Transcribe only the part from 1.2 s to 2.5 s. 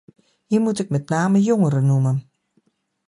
jongeren noemen.